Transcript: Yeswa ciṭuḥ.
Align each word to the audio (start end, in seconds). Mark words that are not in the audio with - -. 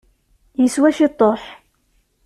Yeswa 0.61 0.89
ciṭuḥ. 0.97 1.41